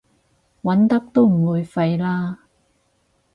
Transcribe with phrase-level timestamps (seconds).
[0.63, 2.39] 揾得都唔會廢啦